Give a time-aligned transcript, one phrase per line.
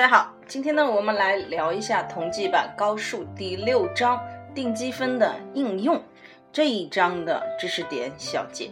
[0.00, 4.18] 大家好，今天呢，我们来聊一下同济版高数第六章
[4.54, 6.02] 定积分的应用
[6.50, 8.70] 这一章的知识点小结。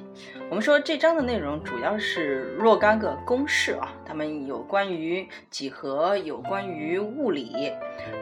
[0.49, 7.75] 我们说这章的内容主要是若干个公式啊，它们有关于几何，有关于物理。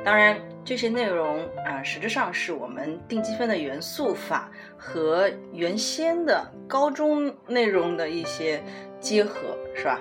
[0.05, 8.61] 当然，这些内容啊，实质上是我们定积分的元素法和原先的高中内容的一些
[8.99, 10.01] 结合，是吧？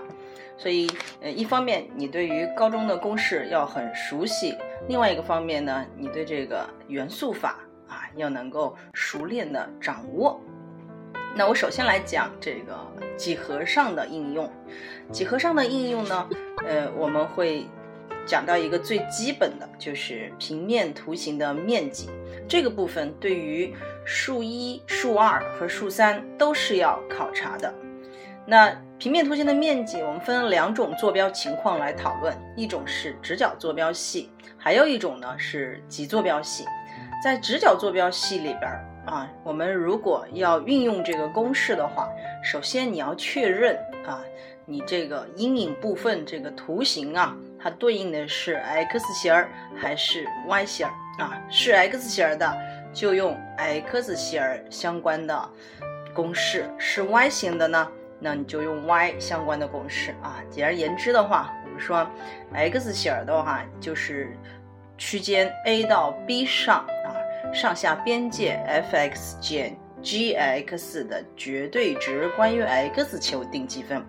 [0.57, 0.89] 所以，
[1.21, 4.55] 呃，一方面你对于高中的公式要很熟悉，
[4.87, 10.39] 另外一个方面呢，你对这个元素法啊要能够熟练的掌握。
[11.35, 12.73] 那我首先来讲这个
[13.17, 14.49] 几何上的应用。
[15.11, 16.29] 几何上的应用呢，
[16.65, 17.67] 呃，我们会
[18.25, 22.09] 讲到一个最基本的，就是平面图形的面积
[22.47, 23.75] 这个部分，对于
[24.05, 27.73] 数一、数二和数三都是要考察的。
[28.47, 36.65] 那平面图形的面积，我们分两种坐标情况来讨论，一种是直角坐标系，还有一种呢是极坐标系。
[37.23, 38.71] 在直角坐标系里边
[39.05, 42.07] 啊，我们如果要运用这个公式的话，
[42.43, 44.21] 首先你要确认啊，
[44.65, 50.87] 你这个阴影部分这个图形啊，它对应的是 x 弦还是 y 弦
[51.17, 51.41] 啊？
[51.49, 52.55] 是 x 弦的
[52.93, 55.49] 就用 x 弦相关的
[56.13, 57.87] 公式，是 y 型的呢？
[58.19, 60.41] 那你就用 y 相关的公式啊。
[60.49, 62.07] 简而言之的话，我们说
[62.53, 64.35] x 弦的话就是
[64.97, 67.11] 区间 a 到 b 上啊，
[67.53, 74.03] 上下边界 f(x) 减 g(x) 的绝对值，关于 x 求定积分。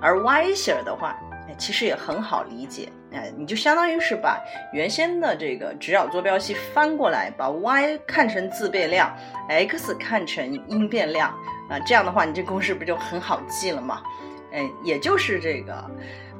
[0.00, 1.16] 而 y 弦的话，
[1.56, 4.38] 其实也很好理解，哎，你就相当于是把
[4.72, 9.12] 原先的这个直角坐标系翻过来，把 y 看成自变量
[9.48, 11.34] ，x 看成因变量。
[11.68, 14.02] 啊，这样的话，你这公式不就很好记了吗？
[14.52, 15.84] 哎，也就是这个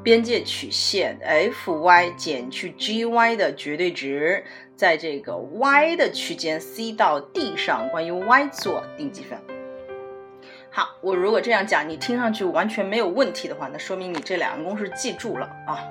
[0.03, 4.43] 边界曲线 f y 减去 g y 的绝对值，
[4.75, 9.39] 在这个 y 的区间 c 到 d 上，关于 y 做定积分。
[10.71, 15.85] 好，我如果这样讲，你听上去完全没有问题的话，那说明你这两个公式记住了啊。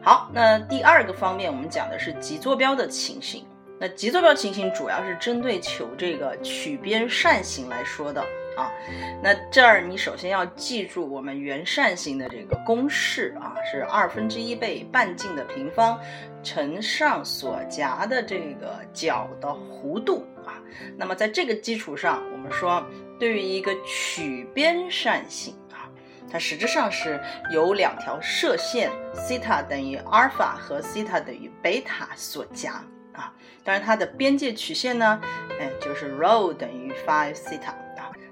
[0.00, 3.44] 好，那第二个方面，我们讲的是极坐标的情形。
[3.78, 8.24] 那极坐标情形主要是针对求这个曲边扇形来说的。
[8.56, 8.70] 啊，
[9.22, 15.98] 那这儿你首先要记住我们圆扇形的这个公式啊，是二分之一倍半径的平方
[16.42, 20.62] 乘上所夹的这个角的弧度啊。
[20.96, 22.84] 那么在这个基础上，我们说
[23.18, 25.90] 对于一个曲边扇形啊，
[26.30, 27.20] 它实质上是
[27.50, 32.74] 由两条射线西塔等于阿尔法和西塔等于贝塔所夹
[33.12, 33.32] 啊。
[33.64, 35.20] 当然它的边界曲线呢，
[35.58, 37.74] 哎，就是 rho 等于 five 西塔。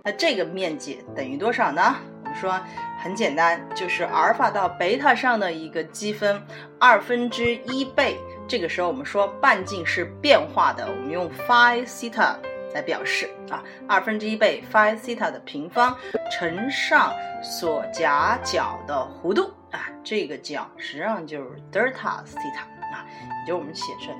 [0.04, 1.94] 那这个面积等于多少呢？
[2.24, 2.58] 我们说
[2.98, 6.42] 很简单，就是阿尔法到贝塔上的一个积分
[6.80, 8.18] 二分之一倍。
[8.48, 12.34] 这个时候我们说半径是变化的，我们用 phi theta
[12.74, 15.96] 来表示啊，二分之一倍 phi theta 的平方
[16.30, 23.06] 乘上所夹角的弧度啊，这个角实际上就是 delta 西塔啊，
[23.42, 24.12] 也就我们写成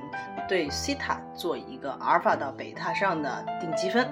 [0.47, 4.07] 对 theta 做一个阿尔法到贝塔上的定积分。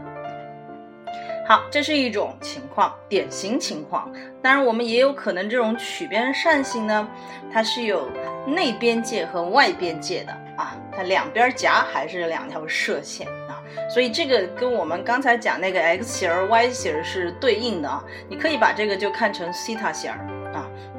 [1.48, 4.10] 好，这是一种情况，典型情况。
[4.42, 7.08] 当然，我们也有可能这种曲边扇形呢，
[7.52, 8.10] 它是有
[8.46, 13.60] 内边界和外边界的啊，它两边夹还是两条射线啊，
[13.90, 18.04] 所以这个跟我们刚才讲那个 x 型 y 型是对应的啊。
[18.30, 20.20] 你可以把这个就看成西塔型啊，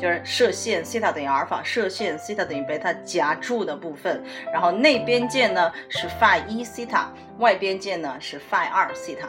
[0.03, 4.21] 就是射线西塔等于阿尔法，射线西塔等于贝塔夹住的部分，
[4.53, 7.09] 然后内边界呢是 phi 一西塔。
[7.39, 9.27] 外边界呢是 phi 二西塔，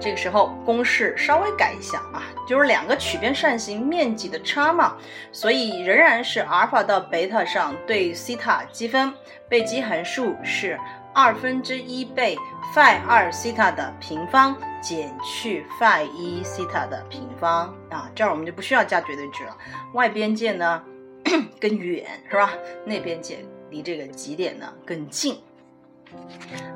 [0.00, 4.96] 这个时候公式稍微改一下啊，就是两个曲边扇形面积的差嘛，
[5.32, 9.12] 所以仍然是阿尔法到贝塔上对西塔积分，
[9.48, 10.78] 被积函数是
[11.16, 12.36] 二分之一倍
[12.74, 19.56] phi 二西塔的平方减去 phi 一西塔的平方啊，这儿我们就不需要加绝对值了。
[19.94, 20.84] 外边界呢
[21.58, 22.52] 更远是吧？
[22.84, 23.38] 内边界
[23.70, 25.40] 离这个极点呢更近。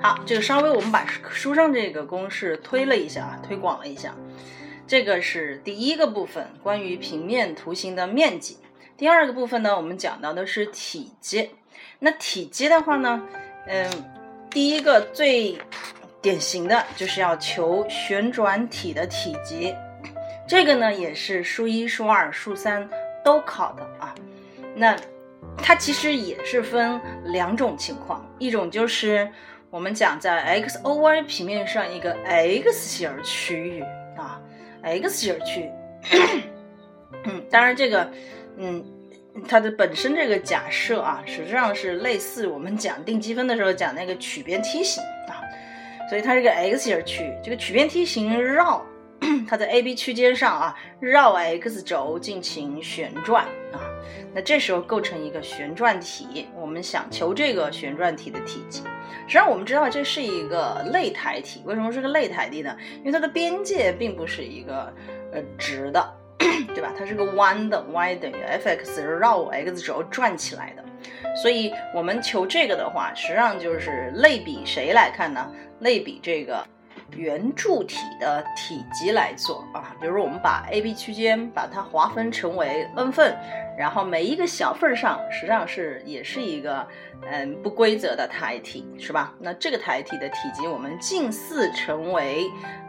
[0.01, 4.15] 好，这个稍微我们把书上这个公式推了一下啊，推广了一下。
[4.87, 8.57] 这个是第一个部分，关于平面图形的面积。
[8.97, 11.51] 第二个部分呢，我们讲到的是体积。
[11.99, 13.23] 那体积的话呢，
[13.67, 13.89] 嗯，
[14.51, 15.57] 第一个最
[16.21, 19.75] 典型的就是要求旋转体的体积。
[20.47, 22.89] 这个呢，也是数一、数二、数三
[23.25, 24.15] 都考的啊。
[24.75, 24.97] 那
[25.57, 29.31] 它其实也是分两种情况，一种就是
[29.71, 33.81] 我们讲在 x o y 平面上一个 x 型区域
[34.17, 34.41] 啊
[34.83, 35.71] ，x 型区域。
[37.51, 38.11] 当然这个，
[38.57, 38.85] 嗯，
[39.47, 45.39] 它的本身这个假设啊，实际上是类似我们讲定积分的时候讲那个曲边梯形啊，
[46.09, 48.85] 所以它是个 x 型曲，这个曲边梯形绕
[49.49, 53.79] 它在 A B 区间上啊，绕 x 轴进行旋转啊，
[54.35, 58.83] 那这时候构成一个旋转体，我们想求这个旋转体的体积。
[59.27, 62.77] 实际上我们知道这是一个类台体，为什么是个类台体呢？
[62.99, 64.93] 因为它的边界并不是一个
[65.33, 66.20] 呃直的。
[66.75, 66.93] 对吧？
[66.97, 70.85] 它是个弯的，y 等于 f(x) 绕 x 轴转起来的，
[71.41, 75.51] 所以我们求这个的话，实际上就是类比谁来看呢？
[75.81, 76.65] 类比这个
[77.17, 79.97] 圆柱体的体积来做啊。
[80.01, 83.37] 比如我们把 AB 区间把它划分成为 n 份，
[83.79, 86.87] 然后每一个小份上实际上是也是一个
[87.31, 89.35] 嗯不规则的台体，是吧？
[89.39, 92.45] 那这个台体的体积我们近似成为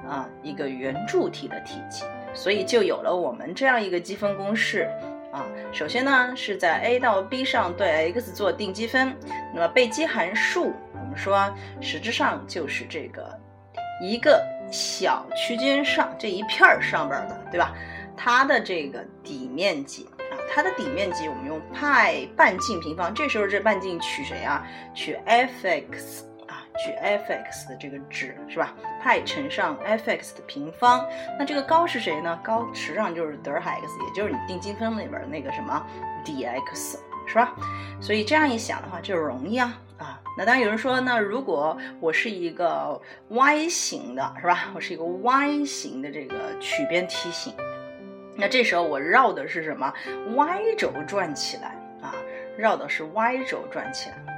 [0.08, 2.04] 啊一个圆柱体的体积。
[2.34, 4.90] 所以就有了我们这样一个积分公式
[5.32, 5.46] 啊。
[5.72, 9.16] 首先呢，是在 a 到 b 上对 x 做定积分，
[9.54, 13.40] 那么被积函数，我们说实质上就是这个
[14.02, 17.76] 一个小区间上这一片儿上边的，对吧？
[18.18, 24.66] 它的这个底面积啊，它的底面积我们用派半径平方，这时候这半径取谁啊？
[24.94, 26.31] 取 f(x)。
[26.84, 28.74] 取 f(x) 的这个值是吧？
[29.02, 31.08] 派乘上 f(x) 的平方，
[31.38, 32.40] 那这个高是谁呢？
[32.44, 35.86] 高实际上就是德尔海 x，也就是你定积分里边那个什么
[36.26, 36.98] dx
[37.28, 37.54] 是吧？
[38.02, 40.20] 所以这样一想的话就容易啊啊！
[40.38, 43.00] 那当然有人说，那如果我是一个
[43.30, 44.70] y 型的，是吧？
[44.74, 47.54] 我是一个 y 型的这个曲边梯形，
[48.36, 49.94] 那这时候我绕的是什么
[50.36, 52.16] ？y 轴转起来啊，
[52.58, 54.31] 绕的是 y 轴转起来。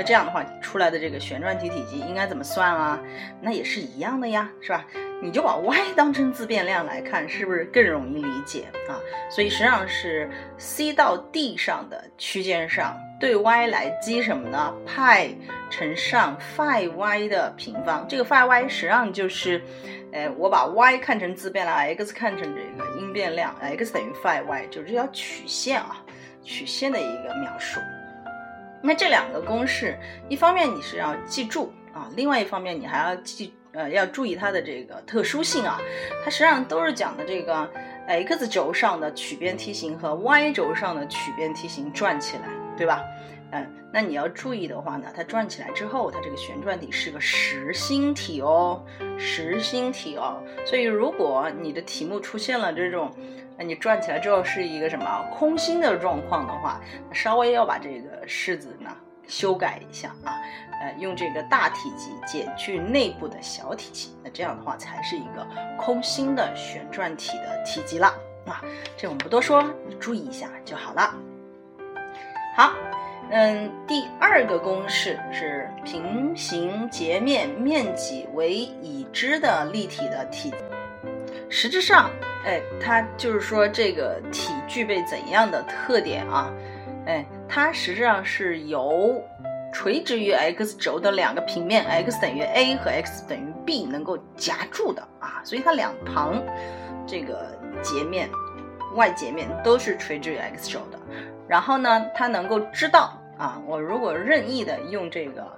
[0.00, 2.98] 那这样的话，出来的这个旋转体体积应该怎么算啊？
[3.42, 4.82] 那也是一样的呀，是吧？
[5.20, 8.96] 你就把 y 当成自变量来看，是不是更容易理解啊？
[9.28, 10.26] 所以实际上是
[10.56, 14.74] c 到 d 上的区间上对 y 来积什么呢？
[14.86, 15.28] 派
[15.68, 18.06] 乘上 phi y 的平方。
[18.08, 19.62] 这个 phi y 实际上就是，
[20.12, 26.02] 呃，我把 y 看成自变量，x 看成这个因变量，x 等于 phi y，就是这条曲线啊，
[26.42, 27.78] 曲线的一个描述。
[28.82, 29.98] 那这两个公式，
[30.28, 35.78] 一方面你是要记住啊，另外一方面你还要记，呃，要注意它的这个特殊性啊。
[36.24, 37.68] 它实际上都是讲的这个
[38.06, 42.44] x 轴上的曲边梯形和 y 轴上的曲边梯形转起来，
[42.76, 43.04] 对吧？
[43.52, 48.80] 嗯，那你要注意的话呢，它转起来之后，它这个旋转体是个实心体哦，
[49.18, 50.40] 实心体哦。
[50.64, 53.10] 所以如果你的题目出现了这种，
[53.58, 56.80] 那你转起来之后是一个什么空心的状况的话，
[57.12, 58.88] 稍微要把这个式子呢
[59.26, 60.40] 修改一下啊，
[60.80, 65.44] 呃，用这个大体积减去内部的小体积，那这样的话才是一个
[65.76, 68.06] 空心的旋转体的体积了
[68.46, 68.62] 啊。
[68.96, 71.12] 这我们不多说，你注意一下就好了。
[72.56, 72.72] 好。
[73.32, 80.52] 嗯，第二个公式是平行截面面积为已知的立体的体。
[81.48, 82.10] 实质上，
[82.44, 86.52] 哎，它就是说这个体具备怎样的特点啊？
[87.06, 89.22] 哎，它实质上是由
[89.72, 96.42] 垂直于 x 轴的两个平面 x 等于 a 和 x 等于 b 能够夹住的啊，所以它两旁
[97.06, 98.28] 这个截面
[98.96, 100.98] 外截面都是垂直于 x 轴的。
[101.46, 103.16] 然后呢，它能够知道。
[103.40, 105.50] 啊，我如果任意的用这个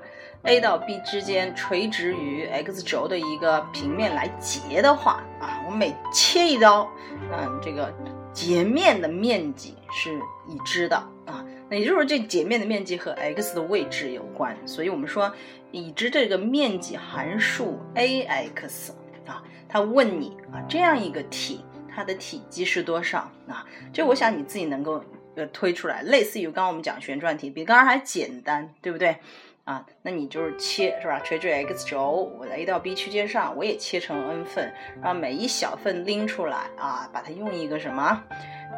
[0.45, 6.89] A 到 B 之间垂直于 x 轴的一个平面来截的话，啊，我每切一刀，
[7.33, 7.93] 嗯，这个
[8.33, 10.15] 截面的面积是
[10.47, 10.97] 已知的
[11.27, 11.45] 啊。
[11.69, 15.33] 那也就是说，这截面的面积和 x 的位置有关，所以我们说
[15.73, 18.93] 已知这个面积函数 a(x)
[19.27, 23.67] 啊，他问你啊，这样一个体，它的体积是多少啊？
[23.93, 25.03] 这我想你自己能够。
[25.35, 29.17] 呃，推出来，类似于刚刚我们讲旋转体，比刚刚还简单，对不对？
[29.65, 31.21] 啊，那你就是切，是吧？
[31.21, 38.25] 垂直 x 轴，我在 A 到 B 区间上，我也切成 n 份，然后每一小份拎出来啊，把它用一个什么？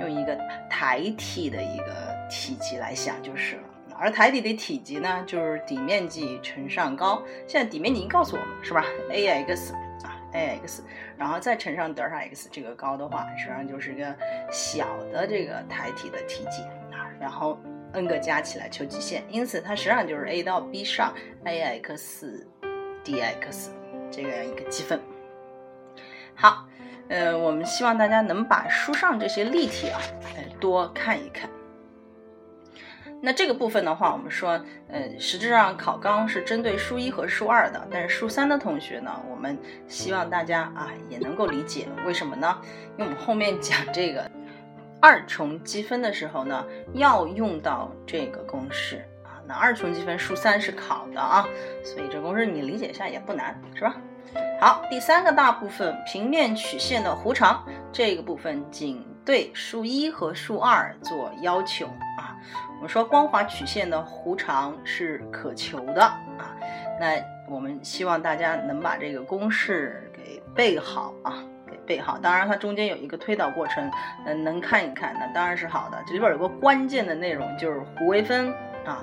[0.00, 3.62] 用一个台体的一个体积来想就是了。
[3.98, 7.22] 而台体的体积呢，就是底面积乘上高。
[7.46, 9.72] 现在底面积已经告诉我们，是吧？a x
[10.34, 10.80] ？ax。
[11.16, 14.14] 然后再乘上德尔塔 x 这个高的话，实际上就是一个
[14.50, 16.62] 小的这个台体的体积
[16.94, 17.58] 啊，然后
[17.92, 21.14] n 个加起来求极限，因此它实际上就是 a 到 b 上
[21.44, 22.44] ax
[23.04, 23.68] dx
[24.10, 25.00] 这样一个积分。
[26.34, 26.66] 好，
[27.08, 30.00] 呃，我们希望大家能把书上这些例题啊，
[30.36, 31.48] 呃，多看一看。
[33.24, 42.58] 那这个部分的话，我们说，呃，实质上考纲是针对数一和数二的，但是数三的同学呢，我们希望大家啊也能够理解，为什么呢？
[42.98, 44.30] 因为我们后面讲这个
[45.00, 46.62] 二重积分的时候呢，
[46.92, 49.40] 要用到这个公式啊。
[49.46, 51.48] 那二重积分数三是考的啊，
[51.82, 53.96] 所以这公式你理解一下也不难，是吧？
[54.60, 61.86] 好，第三个大部分平面曲线的弧长，这个部分仅对数一和数二做要求
[62.18, 62.36] 啊。
[62.76, 66.54] 我们说光滑曲线的弧长是可求的啊，
[67.00, 67.16] 那
[67.48, 71.42] 我们希望大家能把这个公式给背好啊。
[71.66, 73.90] 给背好，当然它中间有一个推导过程，
[74.26, 75.98] 嗯，能看一看，那当然是好的。
[76.06, 78.52] 这里边有个关键的内容，就是弧微分
[78.84, 79.02] 啊，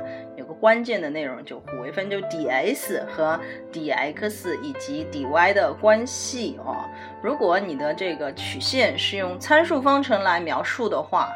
[0.53, 3.39] 关键的内容就弧微分，就 ds 和
[3.72, 6.86] dx 以及 dy 的关系哦。
[7.22, 11.29] 如果你的这个曲线是用参数方程来描述的话，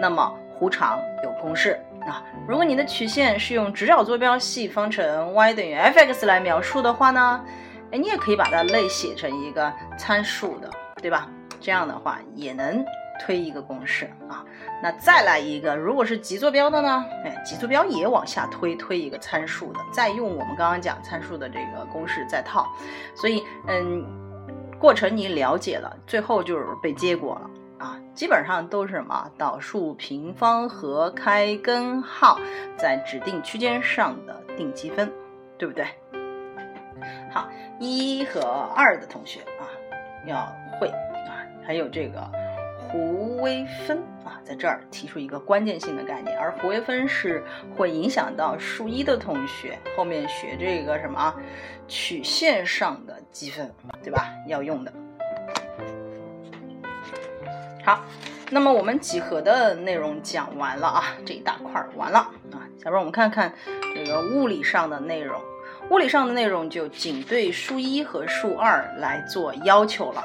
[0.00, 2.24] 那么弧长有公式啊。
[2.46, 7.44] 如果你的曲线是用直角坐标系方程 y 等于 f(x) 来描述的话呢，
[7.92, 10.70] 哎，你也可以把它类写成一个参数的。
[11.00, 11.28] 对吧？
[11.60, 12.84] 这样的话也能
[13.18, 14.44] 推一个公式啊。
[14.82, 17.04] 那再来一个，如果是极坐标的呢？
[17.24, 22.66] 哎，极坐标也往下推，推一个参数的，再用我们刚刚讲参数的这个公式再套。
[23.14, 24.04] 所以，嗯，
[24.78, 28.00] 过程你了解了，最后就是被结果了啊。
[28.14, 29.30] 基本上都是什么？
[29.36, 32.38] 导数、平方和开根号
[32.76, 35.12] 在指定区间上的定积分，
[35.56, 35.86] 对不对？
[37.32, 37.48] 好，
[37.80, 38.40] 一和
[38.76, 39.66] 二的同学啊，
[40.26, 40.52] 要。
[40.80, 42.20] 会啊，还有这个
[42.90, 47.44] 胡微分啊，在这儿提出一个关键性的概念，而胡微分是
[47.76, 51.36] 会影响到数一的同学后面学这个什么啊
[51.86, 53.70] 曲线上的积分，
[54.02, 54.26] 对吧？
[54.46, 54.92] 要用的。
[57.84, 58.04] 好，
[58.50, 62.18] 那么我们几何的内容讲完了啊，这一大块完了
[62.52, 63.52] 啊，下边我们看看
[63.94, 65.40] 这个物理上的内容。
[65.90, 70.22] 物理上的内容就仅对数一和数二来做要求了。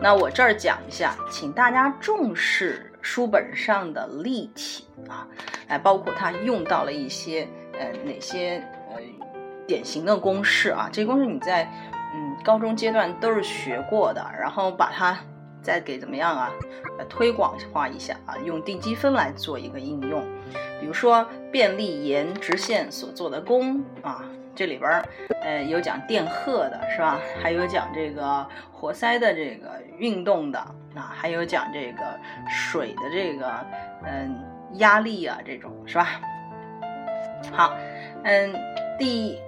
[0.00, 5.26] 那我这儿讲一下，请大家重视书本上的例题啊，
[5.66, 9.00] 哎，包括它用到了一些呃哪些呃
[9.66, 11.64] 典型的公式啊，这些公式你在
[12.14, 15.18] 嗯高中阶段都是学过的，然后把它
[15.60, 16.52] 再给怎么样啊，
[17.08, 20.24] 推广化一下啊，用定积分来做一个应用，
[20.80, 24.24] 比如说便利沿直线所做的功啊。
[24.58, 25.04] 这里边儿，
[25.40, 27.20] 呃，有讲电荷的，是吧？
[27.40, 30.58] 还有讲这个活塞的这个运动的
[30.96, 32.02] 啊，还有讲这个
[32.50, 33.64] 水的这个，
[34.04, 34.44] 嗯，
[34.80, 36.08] 压力啊，这种是吧？
[37.52, 37.72] 好，
[38.24, 38.52] 嗯，
[38.98, 39.38] 第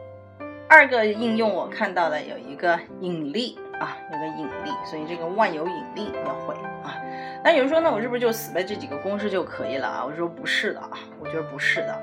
[0.68, 6.94] 二个应用我看到的有一个引力啊，有个引力，所以这个万有引力要会啊。
[7.42, 10.04] 那有人说，那我是不是就死背这几个公式就可以了啊？
[10.06, 12.00] 我说不是的啊，我觉得不是的。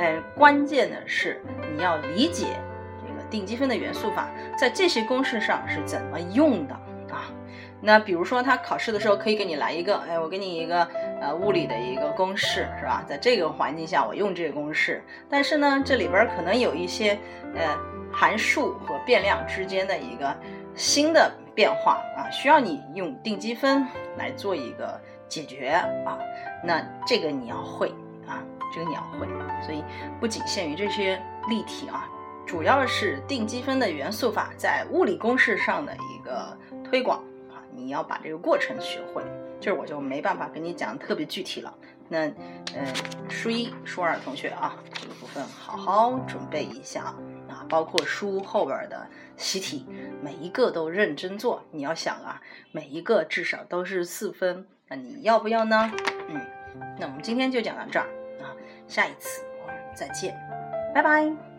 [0.00, 1.42] 哎，关键的是
[1.76, 2.46] 你要理解
[3.06, 6.74] 这个定积分的元素法在这些公式上是怎么用的
[7.10, 7.30] 啊。
[7.82, 10.84] 那比如说他考试的时候可以给你来一个，哎，我给你一个
[11.20, 13.04] 呃物理的一个公式是吧？
[13.06, 17.18] 在这个环境下我用这个公式，但是呢这里边可能有一些
[17.54, 17.76] 呃
[18.10, 20.34] 函数和变量之间的一个
[20.74, 21.30] 新的。
[21.52, 23.84] 变化啊，需要你用定积分
[24.16, 25.70] 来做一个解决
[26.06, 26.16] 啊，
[26.64, 27.92] 那这个你要会
[28.26, 28.40] 啊，
[28.72, 29.26] 这个你要会，
[29.64, 29.84] 所以
[30.20, 32.08] 不仅限于这些例题啊，
[32.46, 37.18] 主要是定积分的元素法在物理公式上的一个推广
[37.50, 39.22] 啊，你要把这个过程学会，
[39.60, 41.74] 这我就没办法跟你讲特别具体了。
[42.08, 42.26] 那
[42.74, 42.84] 嗯，
[43.28, 47.14] 初一、初二同学啊，这个部分好好准备一下
[47.48, 47.64] 啊。
[47.68, 49.86] 包括书后边的习题，
[50.20, 51.62] 每一个都认真做。
[51.70, 55.92] 你要想啊，每一个至少都是四分，那你要不要呢？
[56.28, 56.40] 嗯，
[56.98, 58.08] 那我们今天就讲到这儿，
[58.90, 60.36] 下一次我们再见，
[60.92, 61.49] 拜拜。